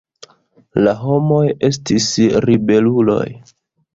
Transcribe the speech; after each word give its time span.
La 0.85 0.93
homoj 1.01 1.43
estis 1.69 2.09
ribeluloj. 2.47 3.29